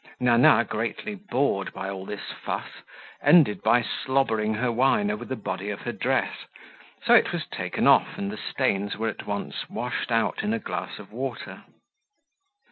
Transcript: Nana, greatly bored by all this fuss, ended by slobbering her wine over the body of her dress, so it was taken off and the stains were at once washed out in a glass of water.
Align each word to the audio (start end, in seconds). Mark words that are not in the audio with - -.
Nana, 0.19 0.65
greatly 0.67 1.13
bored 1.13 1.71
by 1.73 1.87
all 1.87 2.07
this 2.07 2.31
fuss, 2.43 2.71
ended 3.21 3.61
by 3.61 3.83
slobbering 3.83 4.55
her 4.55 4.71
wine 4.71 5.11
over 5.11 5.23
the 5.23 5.35
body 5.35 5.69
of 5.69 5.81
her 5.81 5.91
dress, 5.91 6.37
so 7.05 7.13
it 7.13 7.31
was 7.31 7.45
taken 7.45 7.85
off 7.85 8.17
and 8.17 8.31
the 8.31 8.35
stains 8.37 8.97
were 8.97 9.09
at 9.09 9.27
once 9.27 9.69
washed 9.69 10.11
out 10.11 10.41
in 10.41 10.53
a 10.55 10.59
glass 10.59 10.97
of 10.97 11.11
water. 11.11 11.65